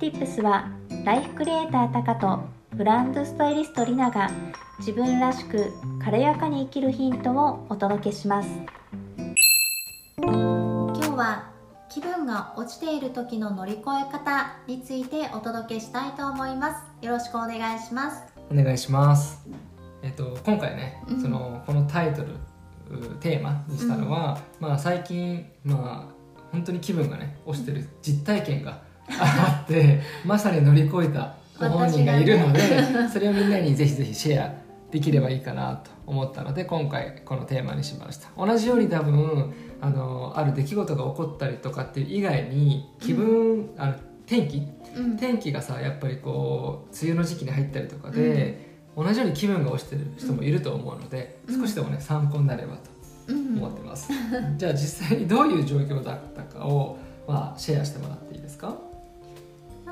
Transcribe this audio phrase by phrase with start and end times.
[0.00, 0.70] Tips は
[1.04, 2.40] ライフクリエイタータカと
[2.74, 4.30] ブランドスタイリストリナが
[4.78, 8.48] 自分らしく軽やかに生きるヒントをお届けします。
[10.16, 11.52] 今日は
[11.90, 17.04] 気分が落ちている時の乗り越え方についてお届けしたいと思います。
[17.04, 18.22] よろしくお願いします。
[18.50, 19.46] お願いします。
[20.02, 21.20] えっと今回ね、うん。
[21.20, 22.36] そのこのタイトル
[22.90, 26.14] うテーマにしたのは、まあ最近まあ
[26.52, 32.60] 本当に気分がね落ちてる実体験があってまさに乗り越えたご本人がいるので、
[33.12, 34.52] それをみんなにぜひぜひシェア
[34.90, 38.28] できればいいかなと思ったので今回このテーマにしました。
[38.36, 43.94] 同じように多分あのある出来事が起こったりとかっていう以外に気分、あの
[44.26, 44.62] 天気？
[44.96, 45.16] うん。
[45.16, 51.60] 天気がさやっぱりこう梅雨の時期に入ったりとかで、同じように気分が落ちてる人もいると思うので、うん。
[51.60, 52.90] 少しでもね参考になればと
[53.28, 53.58] うん。
[53.58, 54.08] 思ってます、
[54.56, 58.76] じゃあ実際にどういう状況だったかを、まあ、シェアしてもらっていいですか、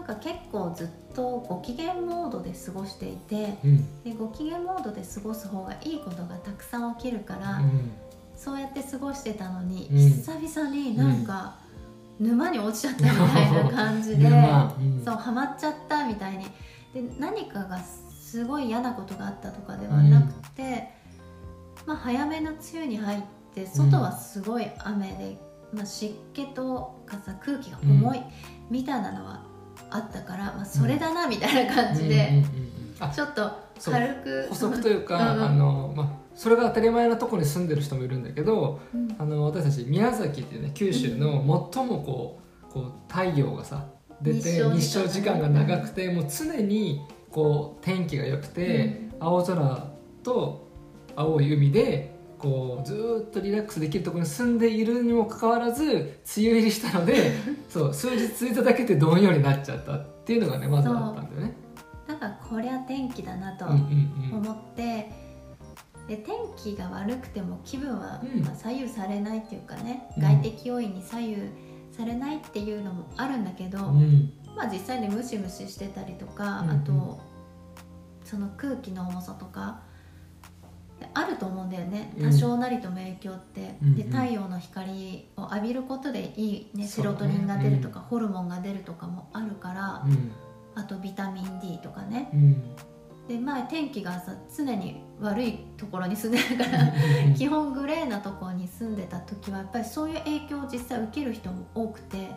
[0.09, 4.03] か結構ずっとご機嫌モードで過ごしていてうん。
[4.03, 7.92] でご機嫌モードで過ごす方がいいことがたくさん起きるから、うん。
[8.34, 9.98] そうやって過ごしてたのに、うん。
[9.98, 11.56] 久々になんか
[12.19, 14.28] 沼に落ちちゃったみたいな感じで、
[15.05, 16.47] そうハマっちゃったみたいに。
[16.95, 20.89] で何かがすごい嫌なことがあったとかではなくて、
[21.87, 23.22] まあ、早めの梅雨に入っ
[23.55, 25.39] て外はすごい雨で、
[25.72, 28.22] まあ、湿気とかさ空気が重い
[28.70, 29.47] みたいなのは
[29.91, 32.43] あったから、まあ、それだなみたいな感じで、
[33.15, 33.51] ちょっと
[33.84, 39.17] 軽く補足というか、あのまあ、それが当たり前なところに住んでる人もいるんだけどうん。
[39.19, 41.43] あの私たち宮崎っていうね九州の
[41.75, 42.41] 最もこ
[42.71, 43.87] うこう太陽がさ
[44.23, 49.87] 出て日照時間日照時間が長くてもう常にこう天気が良くて、青空
[50.23, 50.69] と
[51.15, 55.97] 青い海でこうずーっとリラックスできるところに住んでいるにもかかわらず梅
[56.39, 57.33] 雨入りしたので
[57.69, 61.69] そう数日続いただけでどんよりになっちゃったっていうのがねまずあったんだよね。
[62.09, 64.31] なんかこりゃ天気だなとうんうん。
[64.32, 64.38] うん。
[64.38, 65.12] 思って、
[66.09, 68.43] で天気が悪くても気分は、うん。
[68.43, 70.22] まあ左右されないっていうかね、うん。
[70.22, 71.37] 外的要因に左右
[71.93, 74.32] されないっていうのもあるんだけど、うん。
[74.56, 76.76] まあ実際にムシムシしてたりとか、うんうん。
[76.76, 77.20] あと
[78.25, 79.82] その空気の重さとか
[81.14, 82.12] あると思うんだよね。
[82.19, 82.31] うん。
[82.31, 83.94] 多少なりとも影響って、うんうん。
[83.97, 90.32] で太陽の光を浴びることでいい、ね、セロトニンが出るとか、ホルモンが出るとかもあるから、うん。
[90.75, 92.31] あとビタミン D とかね。
[92.32, 92.76] うん。
[93.28, 96.92] で前天気がさ常に悪いところに住んでるから
[97.37, 102.31] 基本グレーなところに住んでた時はやっぱりそういう影響を実際受ける人も多くて、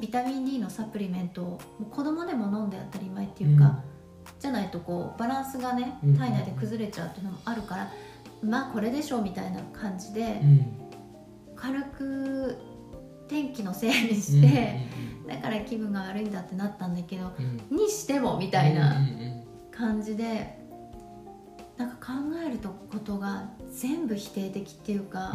[0.00, 1.60] ビタミン D のサプリメントを
[1.92, 3.78] 子供でも飲んで当たり前っていうか、
[4.38, 6.16] じゃないとこうバランスがねうん。
[6.16, 7.92] 体内で崩れちゃうっていうのもあるから、
[8.42, 10.76] まあこれでしょうみたいな感じでうん。
[11.56, 12.56] 軽く
[13.28, 14.80] 天気のせいにして、
[15.28, 17.60] だから気分が悪いんだってなったんだけどうん。
[17.70, 19.42] うんにしてもみたいうんなうん。
[19.70, 20.58] 感じで
[21.76, 22.12] なんか考
[22.46, 25.32] えることが全部否定的っていうか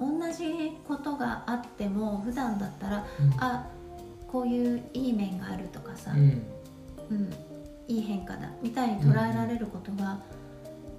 [0.00, 0.20] う、ん。
[0.20, 3.32] 同じことがあっても普段だったらうん。
[3.38, 3.66] あ
[4.30, 6.42] こういういい面があるとかさ、うん。
[7.10, 7.30] うん、
[7.88, 10.20] いい変化だみたいに捉えられることが、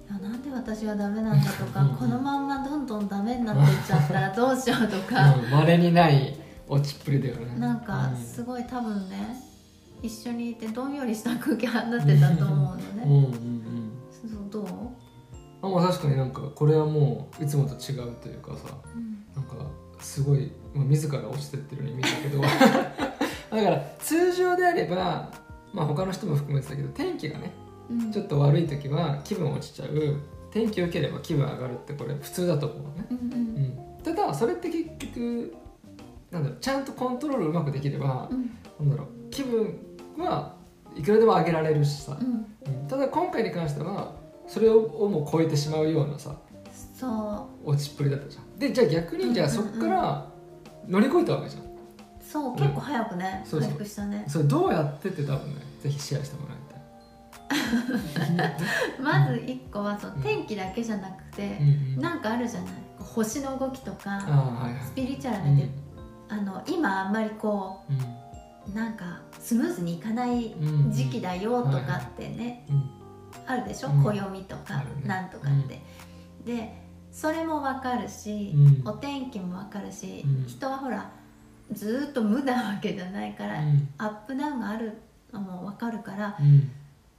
[0.08, 1.96] いやなんで私はダメなんだとか、うん。
[1.96, 6.36] このまんまどんどんダメになっていっちゃったらどうしようとか、 うん稀にない
[6.68, 7.58] 落ちっぷりだよね。
[7.58, 8.16] なんかうん。
[8.16, 9.40] すごい多分ね
[10.02, 12.82] 一緒にいてどんよりした空気放ってたと思うのね。
[13.04, 13.92] うんうんうん。
[14.10, 14.66] そうどう、
[15.62, 18.74] あまあ確かになんかこれはもういつもと違うというかさ
[19.36, 19.54] なんか
[20.00, 22.40] すごい、まあ、自ら落ちてってるように見えたけど。
[23.50, 25.30] だから通常であれば
[25.72, 27.52] まあ他の人も含めてたけど天気がね
[27.90, 28.12] うん。
[28.12, 30.16] ちょっと悪い時は気分落ちちゃう。
[30.50, 33.24] 天気良ければ気分上がるってこれ普通だと思うのね、うんうん。
[33.34, 35.54] うん、ただそれって結局
[36.30, 38.50] なんだろうちゃんとコントロールうまくできれば、うん。
[38.80, 39.76] なんだろう気分
[40.18, 40.54] は
[40.96, 42.18] いくらでも上げられるしさ、
[42.88, 44.12] ただ今回に関しては
[44.48, 46.34] それをもう超えてしまうようなさ
[46.96, 48.58] そ落ちっぷりだったじゃん。
[48.58, 50.26] でじゃあ逆にじゃあそこから
[50.88, 51.62] 乗り越えたわけじゃん。
[51.62, 51.68] う
[52.30, 53.68] そう結構早くね、そうそう。
[53.70, 54.24] 回復したね。
[54.28, 56.76] それどうやってって多分ねぜひシェアしてもらいた
[57.56, 59.00] い。
[59.02, 60.22] まず一個はそううん。
[60.22, 62.72] 天気だけじゃなくてうん、うん、なんかあるじゃない？
[62.98, 64.82] 星の動きとあかあはいはい。
[64.84, 65.56] スピリチュアうん。
[65.56, 65.70] ルで、
[66.28, 67.96] あの今あんまりこうん。
[68.72, 72.90] うなんかスムーズにいかないうん時期だよとかってね、うん。
[73.46, 74.02] あるでしょ、うん。
[74.04, 74.84] 暦とか、ね。
[75.06, 75.82] なんとかって、
[76.44, 76.80] で
[77.10, 78.88] それもわかるし、うん。
[78.88, 80.46] お天気もわかるし、うん。
[80.46, 81.10] 人はほら
[81.72, 83.88] ずーっと無なわけじゃないから、うん。
[83.98, 84.98] アップダウンがある
[85.32, 86.70] のもわかるからうん。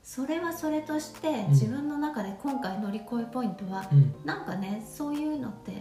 [0.04, 1.50] それはそれとしてん。
[1.50, 4.14] 自分の中で今回乗り越えポイントは、うん。
[4.26, 5.74] なんかねそういうのって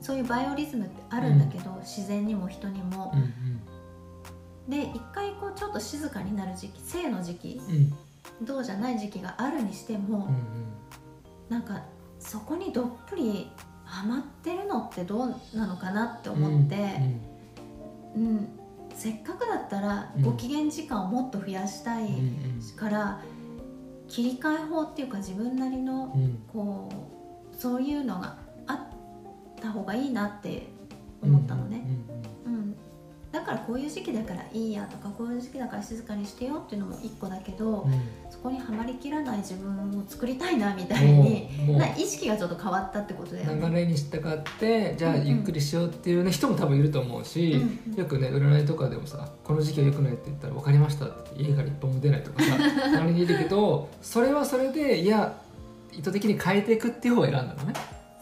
[0.00, 3.12] そういうバイオリズムってあるんだけど、自然にも人にも。
[3.14, 3.32] うん
[4.68, 7.60] で一回こうちょっと静かになる時期性の時期
[8.40, 8.46] うん。
[8.46, 10.34] どうじゃない時期があるにしても、うん
[11.48, 11.80] なんか
[12.20, 13.50] そこにどっぷり
[13.84, 17.20] ハマってるのってどうなのかなってうん思って、うん
[18.94, 20.22] せっかくだったらうん。
[20.22, 22.14] ご機嫌時間をもっと増やしたいうんう
[22.58, 22.76] ん。
[22.76, 23.20] から、
[24.08, 26.24] 切り替え法っていうか自分なりのうん。
[26.24, 27.18] うんこう
[27.58, 28.36] そういうのが
[28.68, 30.68] あった方がいいなって
[31.20, 31.84] 思ったのね、
[32.46, 32.76] うん
[33.32, 38.00] だからこういう時期だからいいやとかこういう時期だから静かにしてよっていうのも一個だけど、うんうん
[38.38, 43.68] そこにはまりきらない自分を作りたいなみたいにな意識がちょっと変わったってことだよね。
[43.68, 45.26] 流れに従ってじゃあうんうん。
[45.26, 47.98] ゆっくりしようっていう、ね、人も多分いると思うし、うんうん。
[47.98, 52.54] よくね占いとかでもさ「この時期は良くない」って言ったら「分かりました」って家から一本も出ないとかさ
[52.86, 55.36] 周りにいるけどそれはそれでいや
[55.92, 57.74] 意図的に変えていくっていう方を選んだのね。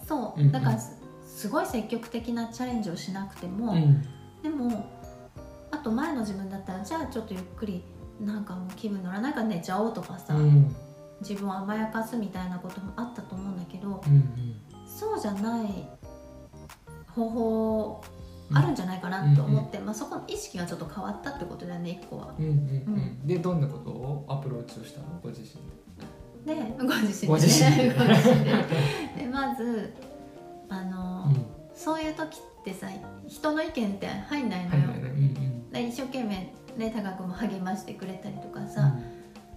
[0.08, 0.52] そう、うんうん。
[0.52, 0.96] だからす
[1.26, 4.02] すごい積極的なチャレンジをしなくても、うん。
[4.42, 4.86] でも
[5.70, 7.82] あと前の自分だったらじゃあちょっとゆっくり
[8.20, 10.74] なんかもう気分乗らないから寝ちゃおうとかさ、うん。
[11.20, 14.54] 自分を甘やかすみたいなこともあったと思うんだけどうん
[14.86, 15.88] そうじゃない
[17.08, 18.04] 方法
[18.52, 22.34] あるんじゃないかなと思って、まあ、そこの意識がちょっと変わったってことだよね一個は。
[22.38, 22.56] うんうんうん。
[22.56, 23.26] うん。
[23.26, 25.06] でどんなことをアプローチをしたの？
[25.22, 25.48] ご自身
[26.46, 26.54] で。
[26.54, 27.94] でご自身で、ね、ご自身で。
[27.94, 29.94] ご自身で でまず
[30.68, 31.32] あの、
[31.74, 32.88] そういう時ってさ
[33.26, 35.10] 人の意見って入んないのよ、はいはいはい。
[35.10, 35.70] うんうん。
[35.70, 38.68] で一生懸命ね高くも励ましてくれたりとかうん。
[38.68, 38.94] さ、あ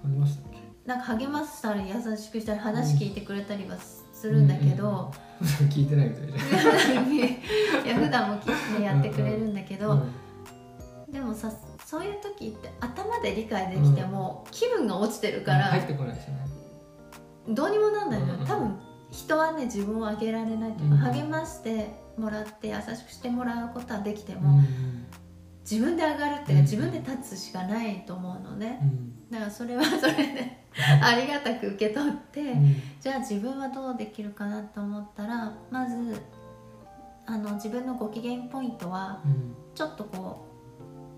[0.05, 0.59] りましたっけ？
[0.85, 5.11] なんか励ましたり優しくしたり話聞いてくれたりはするんだけど、
[5.69, 7.07] 聞いてないみたいじゃん。
[7.15, 7.19] い
[7.87, 10.11] や普段も聞いてやってくれるんだけど、うん
[11.11, 11.51] でもさ
[11.83, 16.37] そういう時って頭で理解できても、気分が落ちてるから、入ってこないしね。
[17.49, 18.79] どうにもなんないのよ、うんうん多分
[19.11, 24.67] 人はね自分を上げられないというか、うん励ましてもらって優しくしてもらうことはできてうも、ん
[25.69, 26.61] 自分で上がるっていうか、うん。
[26.61, 29.29] 自分で立つしかないと思うのね、うん。
[29.29, 30.65] だからそれは それで
[31.03, 32.75] ありがたく受け取って、うん。
[32.99, 36.19] じゃあ自分はどうできるかなと思ったらまず
[37.27, 39.55] あの自分のご機嫌ポイントはうん。
[39.75, 40.47] ちょっとこ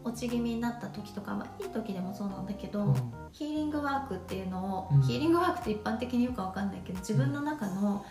[0.03, 2.95] う落ち気味になった時とか、まあ、いい時でもそうなんだけど、うん。
[3.31, 5.01] ヒーリングワークっていうのを、うん。
[5.03, 8.05] ヒーリングワークって一般的に言うかわかんないけど自分の中の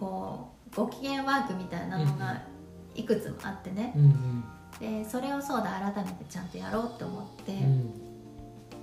[0.00, 2.42] こうご機嫌ワークみたいなのが
[2.94, 4.44] いくつもあってね、うん
[4.80, 7.90] でそれをそうだ改めてちゃんとやろうって思ってうん。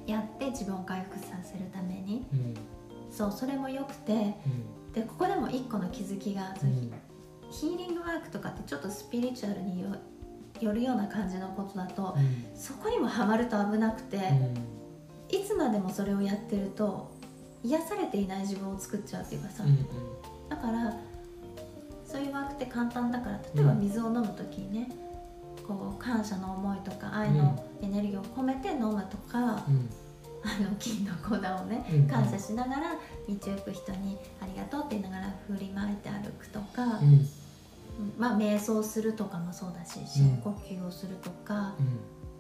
[0.08, 2.26] やって自分を回復させるために。
[2.34, 2.56] うん。
[3.12, 4.94] そうそれもよくてうん。
[4.94, 6.56] でここでも一個の気づきが、
[7.52, 9.96] ヒーリングワークとかってちょっとスピリチュアルによ
[10.60, 12.60] よるような感じのことだとうん。
[12.60, 14.18] そこにもハマると危なくて、
[15.30, 17.12] いつまでもそれをやってると
[17.64, 19.86] 癒されていない自分を作っちゃうっていうかさ、うん
[20.50, 20.96] だから
[22.04, 24.90] そういうワークって簡単だから例えば水を飲む時にね、
[25.70, 29.90] こう感謝の思いとか愛のエネルギーを込めて飲むとか、うん。
[30.42, 32.96] あの金の粉をねうん感謝しながら
[33.28, 37.14] 道行く人に「ありがとう」って言いながら振りまいて歩くとか、うん。
[37.14, 37.28] うん。
[38.18, 42.00] まあ瞑想するとかもそうだし深呼吸をするとか、うん。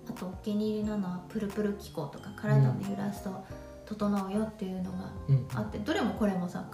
[0.09, 3.43] あとお気に入りなのはプルプル気候とか体を揺らすと
[3.85, 5.47] 整うよっていうのがうん。
[5.53, 6.65] あってどれもこれもさ、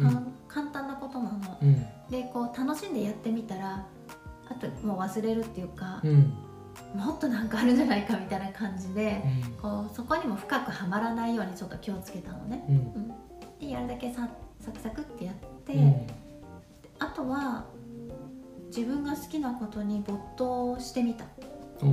[0.47, 1.57] 簡単なことなの。
[1.59, 1.85] うん。
[2.11, 3.83] でこう楽しんでやってみたら
[4.47, 6.33] あともう忘れるっていうか、うん
[6.95, 9.53] もっとなんかあるんじゃないかみたいな感じでうん。
[9.61, 12.65] こうそこにも深くはまらないようにちょっと気をつけたのね。
[12.69, 12.75] うん。
[12.75, 13.07] うん、
[13.59, 14.29] でやるだけさ
[14.59, 16.07] サクサクってやって、うん。
[16.99, 17.65] あとは
[18.67, 21.25] 自分が好きなことに没頭してみた。
[21.81, 21.85] う。
[21.85, 21.89] ん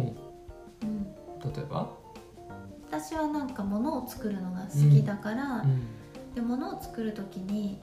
[0.83, 1.05] うん。
[1.53, 1.91] 例えば？
[2.91, 5.87] 私はなんか物を作るのが好きだから、うん。
[6.35, 7.81] で物を作る時に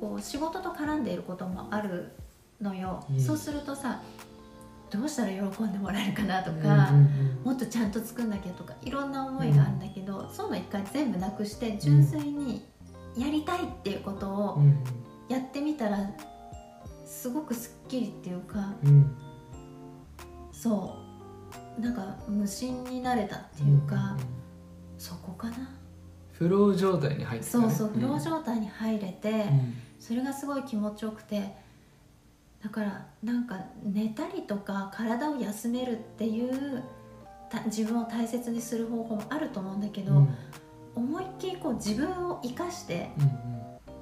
[0.00, 2.12] こう仕事と絡んでいることもある
[2.60, 3.20] のよ、うん。
[3.20, 4.02] そうするとさ
[4.90, 7.40] どうしたら喜んでもらえるかなとうんか、うん。
[7.44, 12.66] もっとちゃんと作んなきゃとかいろんな思いがあるんだけど、そういうの一回全部なくして純粋に
[13.16, 14.84] やりたいっていうことをうん。
[15.28, 15.98] やってみたら
[17.04, 19.14] すごくすっきりっていうかうん。
[20.52, 20.96] そ
[21.78, 24.18] うなんか無心になれたっていうか、ん
[24.96, 25.70] そこかな。
[26.32, 27.64] フロー状態に入ってたね。
[27.64, 29.74] そうそうフロー状態に入れて、うん。
[30.00, 31.54] それがすごい気持ちよくて
[32.62, 36.82] だからなんか寝たりとか体を休めるっていう
[37.50, 40.28] た自分を大切にする方法もあると思うんだけど、うん。
[40.94, 43.48] 思いっきりこう自分を生かしてうん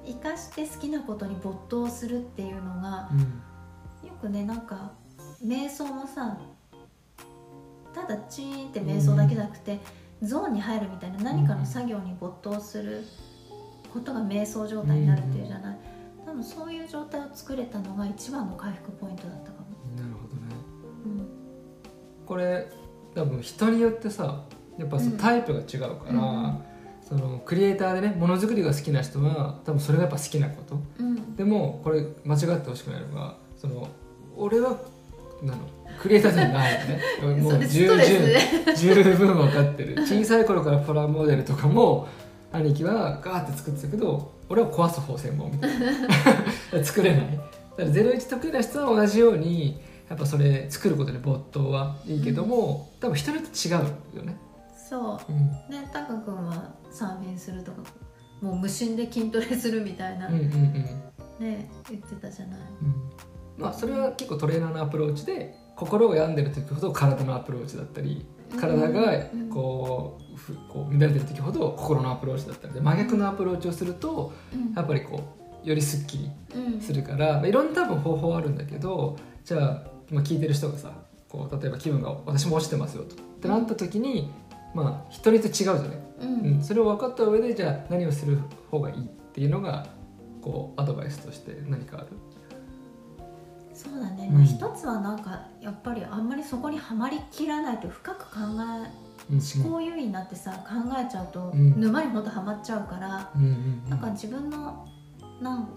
[0.05, 3.19] 生かして好きなことに没頭するっていうのがうん。
[4.07, 4.93] よくねなんか
[5.45, 6.37] 瞑想もさ
[7.93, 9.79] ただチーンって瞑想だけじゃなくて、
[10.21, 13.03] ゾーンに入るみたいな何かの作業に没頭する
[13.91, 15.76] ことが瞑想状態になるっていうじゃない、多
[16.37, 20.41] 分そういう状態を作れたのが一番の回復ポイントだったかも、なるほどね。
[21.05, 21.27] うん、
[22.25, 22.67] これ
[23.15, 24.43] 多分人によってさ
[24.77, 26.63] やっぱそのタイプが違うから、うん
[27.07, 30.77] そのクリエイターでねものづくりが好きな人は多分それがやっぱ好きなこと。
[30.99, 31.37] うん。
[31.37, 33.87] でもこれ間違ってほしくないのがその
[34.35, 34.77] 俺は
[35.41, 35.59] なの
[36.01, 37.01] クリエイターじゃないよね。
[37.41, 37.87] もそう十
[38.75, 40.05] 十分分かってる。
[40.05, 42.09] 小さい頃からプラモデルとかも
[42.51, 45.79] 兄貴はガーって作ってたけど俺は壊す方専門みたい
[46.71, 46.83] な。
[46.83, 47.31] 作れない。
[47.31, 47.43] だか
[47.77, 54.37] ら01得意な人は同じようにやっぱそれ作ることで没頭はいいけども、多分人によって違うよね、
[54.89, 55.31] そう。
[55.31, 55.37] うん、
[55.69, 57.77] ねタカ君はサーフィンするとか
[58.41, 60.83] もう無心で筋トレするみたいな、うんうんうん。
[61.39, 62.59] ね言ってたじゃない。
[62.81, 63.61] うん。
[63.61, 68.25] まあそれは結構トレーナーのアプローチで心を病んでる時ほど体のアプローチだったり
[68.55, 74.73] 体がうんこうふこう乱れてる時ほど心のアプローチだったりで真逆のアプローチをするとうん。
[74.73, 75.21] やっぱりこ
[75.63, 80.91] うよりすっきりうんするから、まあいろんな多分方法あるんだけどじゃあ今聞いてる人がさ
[81.27, 84.31] こう例えば気分が私も落ちてますよとってなった時に
[84.73, 85.85] まあ人によって違うじゃない、
[86.21, 86.55] うん。
[86.55, 88.39] うん、それを分かった上でじゃあ何をする
[88.71, 89.87] 方がいいっていうのが
[90.41, 92.07] こうアドバイスとして何かある？
[93.89, 94.37] そうだね、うん。
[94.37, 99.61] まあ、一つはなんかやっぱりあんまりそこにはまりきらないと深く考えうん。
[99.63, 101.79] 思考優位になってさ考えちゃうとうん。
[101.79, 103.89] 沼にほんとはまっちゃうから、うんうんうん。
[103.89, 104.87] なんか自分の
[105.41, 105.69] なん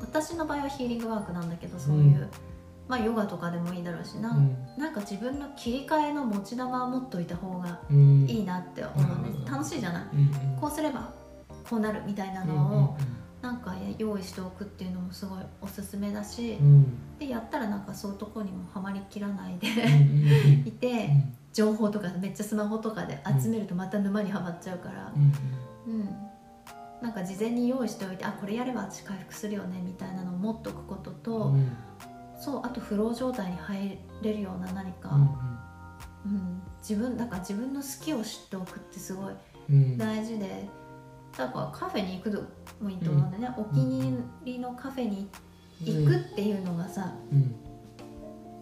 [0.00, 2.30] 私の場合はヒーリングワークなんだけどそういう、うん
[2.88, 4.56] まあヨガとかでもいいだろうしな,、うん。
[4.78, 8.24] なんか自分の切り替えの持ち玉を持っといた方がうん。
[8.26, 10.02] いいなって思うね、うん楽しいじゃない。
[10.14, 10.58] うんうん。
[10.58, 11.12] こうすれば
[11.68, 12.96] こうなるみたいなうんのを
[13.40, 16.66] なんか用意しておくっていうのもすごいおすすめだし、うん。
[16.66, 21.10] うんでやったらなんかそういうとこにもはまりきらないでうん いて、
[21.52, 26.08] 情報とかめっちゃスマホとかで集めるとまた沼にはまっちゃうからうんうん、
[27.02, 31.72] なんか事前に用意しておいてあこれやれば私回復するよねみたいなのを持っとくことと、うん。
[32.38, 35.10] そうあとフロー状態に入れるような何か、
[36.24, 36.62] うん。
[36.78, 39.34] 自分だから自分の好きを知っておくってすごい
[39.70, 39.98] うん。
[39.98, 40.68] 大事で
[41.38, 42.40] だからカフェに行くの
[42.80, 45.28] もいいと思うんだよね、お気に入りのカフェに
[45.80, 47.54] 行くっていうのがさ、うん。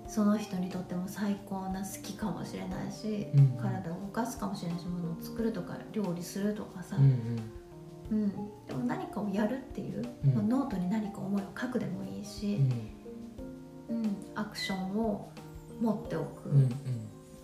[0.07, 3.49] その人にとっても最高な好きかもしれないし、うん。
[3.59, 7.41] 体を動かすかもしれないしものを作るとか料理するとかさ、うん
[8.11, 8.31] うん、
[8.69, 10.35] でも何かをやるっていう、うん。
[10.35, 12.61] まあノートに何か思いを書くでもいいし、
[13.89, 14.17] うん。
[14.35, 15.31] アクションを
[15.81, 16.69] 持っておく、うんうん。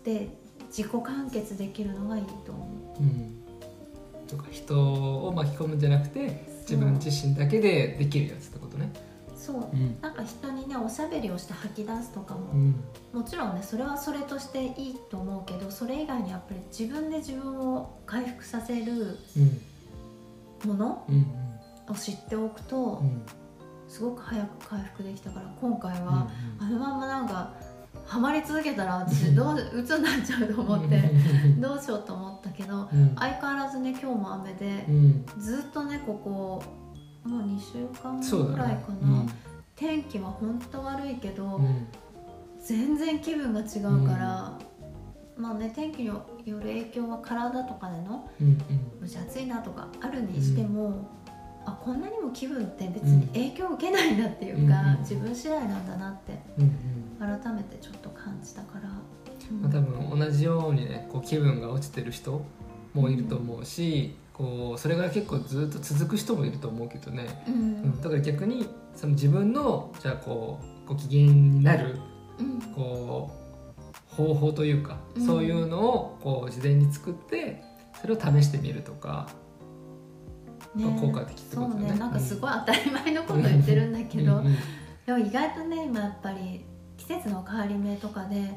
[0.05, 0.29] で
[0.69, 2.67] 自己完結できるのがいいと思
[3.01, 3.42] う。
[4.33, 4.81] うんとか人
[5.27, 8.93] を巻き込むんじゃなくて自分自身だけでできるやつってことね。
[9.37, 9.57] そう。
[9.73, 10.01] うん。
[10.01, 12.85] なんか人にねおしゃべりをして吐き出すとかも、うん。
[13.13, 19.19] もちろんねそれはそれとしていいと思うけどそれ以外にやっぱり自分で自分を回復させる
[20.65, 20.71] うん。
[20.71, 21.27] ものうん
[21.89, 23.23] を知っておくと、うん。
[23.89, 27.53] すごく早く回復できたから今回は、あのまんまなんか
[28.07, 31.01] ハマり続けたら私どう鬱になっちゃうと思って
[31.59, 33.15] どうしようと思ったけどうん。
[33.17, 35.25] 相変わらずね今日も雨でうん。
[35.39, 36.63] ずっとねここ
[37.29, 39.27] もう2週間ぐらいねかな、
[39.77, 41.65] 天気は本当悪いけど、うん。
[41.65, 41.87] うん
[42.65, 44.59] 全然気分が違うから、
[45.37, 48.51] まあね天気による影響は体とかでのうんう
[49.05, 49.09] ん。
[49.09, 51.09] 蒸し暑いなとかあるにしても、
[51.67, 54.99] あこんなにも気分って別に影響を受けないんだっていうか、うん。
[55.01, 56.71] 自分次第なんだなってうんうん
[57.27, 62.45] 改めてちょっと感じたから、まあ、多分同じようにねこう気分が落ちてる人
[62.95, 67.55] もいると思うし、こうそれが結構ずっと続く人もいると思うけどね、うん。
[67.55, 71.99] うん、だから逆にその自分のじゃあこうご機嫌になる
[72.39, 72.61] うん。
[72.75, 75.27] こう方法というか、うん。
[75.27, 77.63] そういうのをこう事前に作って
[78.01, 79.29] それを試してみるとか、
[80.75, 80.85] ね。
[81.01, 81.81] 効果的ってことだね。
[81.81, 81.99] そうね。
[81.99, 84.57] なんかすごい当たり前のこと言ってるんだけど、うんうん
[85.05, 86.72] でも意外とね今やっぱり季
[87.15, 88.53] 節の変わり目とかで、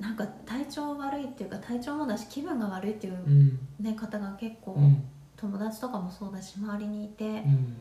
[0.00, 3.58] なんか体調悪いっていうか体調もだし気分が悪いっていうう、ん。
[3.80, 5.02] ね方が結構、うん。
[5.36, 7.76] 友達とかもそうだし周りにいて、うん。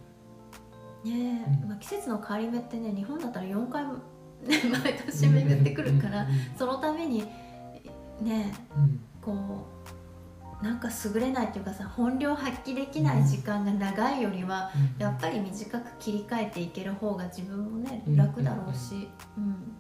[1.04, 1.70] ねうん。
[1.70, 6.28] まあ、季節の変わり目ってね日本だったら4回も、ね、毎年巡ってくるから、
[6.58, 7.24] そのために
[8.22, 9.00] ねうん。
[9.22, 9.77] こう
[10.62, 15.02] なんか優れないっていうかさ本領発揮できない時間が長いよりは、うん。
[15.02, 18.16] やっぱり短く切り替えていける方が自分もねうん。
[18.16, 19.76] 楽だろうし、うん。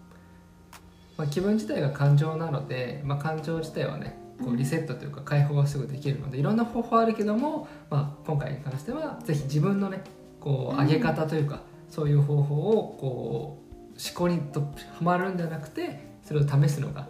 [1.17, 4.57] まあ、気分自体が感情なので、まあ、感情自体はねこううん。
[4.57, 10.03] リセットというか解放がすぐできるのでいろんな方法あるけども、まあ、今回に関してはぜひ自分のね
[10.39, 10.85] こううん。
[10.85, 13.67] 上げ方というか、そういう方法をこう
[13.97, 14.67] 思考にとは
[15.01, 17.07] まるんじゃなくてそれを試すのが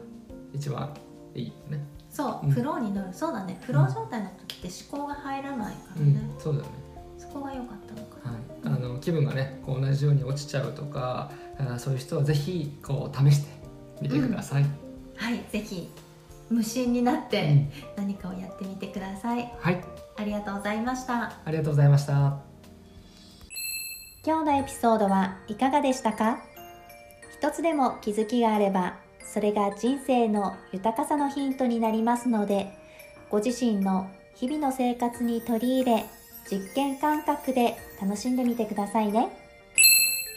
[0.53, 0.93] 一番
[1.36, 1.97] いいよね。
[2.17, 2.51] そう、うん。
[2.51, 3.13] フローに乗る。
[3.13, 3.59] そうだね。
[3.62, 6.67] フロー状態の時って思考が入らないからね、うん、そうだね。
[7.19, 8.17] そこが良かったのか
[8.63, 13.51] な、はい、あの気分がねこう同じように落ちちゃうとかあーそういう人はぜひこう試して
[14.01, 14.65] みてください。
[15.15, 15.89] はいぜひ
[16.50, 17.71] 無心になっうてん。
[17.95, 19.51] 何かをやってみてください。
[19.59, 19.83] はい。
[20.17, 21.33] ありがとうございました。
[21.43, 22.38] ありがとうございました。
[24.25, 26.39] 今日のエピソードはいかがでしたか？
[27.39, 28.95] 一つでも気づきがあれば
[29.31, 32.72] それが人生の豊かさのヒントになりますので
[33.29, 36.05] ご自身の日々の生活に取り入れ
[36.50, 39.27] 実験感覚で楽しんでみてくださいね。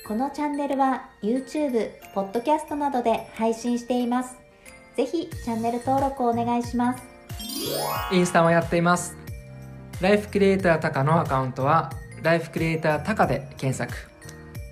[0.09, 4.37] このチャンネルは YouTube、Podcast などで配信しています。
[4.97, 7.05] ぜひチャンネル登録をお願いします。
[8.11, 9.17] インスタもやっています。
[10.01, 11.93] ライフクリエイタータカのアカウントは
[12.23, 13.93] ライフクリエイタータカで検索。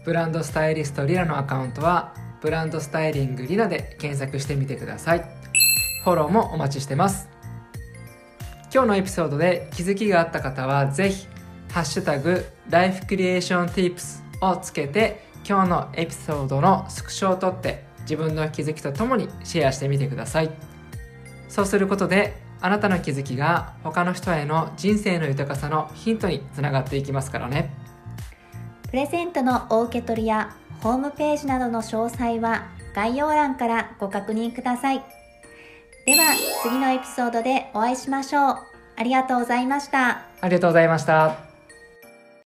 [0.04, 5.25] ブランドスタイリストリラのアカウントはブランドスタイリングリナで検索してみてください。
[6.04, 7.28] フォローもお待ちしてます。
[8.73, 11.26] 今日のエピソードで気づきがあった方はぜひ
[11.73, 20.50] ハッシュタグライフクリエーションティープスをつけて今日のエピソードのスクショを撮って自分の気づきとともにシェアしてみてください。
[21.49, 27.75] そうすることであなたの気づきが他の人への人生の豊かさのヒントにつながっていきますからね。
[28.90, 35.02] プレゼントのお受け取りやホームページなどの詳細は概要欄からご確認ください。
[36.06, 38.58] では次のエピソードでお会いしましょう。
[38.97, 40.23] ありがとうございました。
[40.40, 41.48] ありがとうございました